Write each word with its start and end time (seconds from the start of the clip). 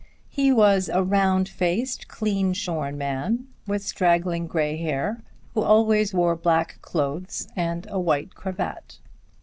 He 0.31 0.51
was 0.51 0.89
a 0.89 1.03
round 1.03 1.47
faced, 1.47 2.07
clean 2.07 2.53
shorn 2.53 2.97
man, 2.97 3.45
with 3.67 3.83
straggling 3.83 4.47
grey 4.47 4.75
hair, 4.77 5.21
who 5.53 5.61
always 5.61 6.11
wore 6.11 6.35
black 6.35 6.79
clothes 6.81 7.47
and 7.55 7.85
a 7.87 7.99
white 7.99 8.33
cravat. 8.33 8.97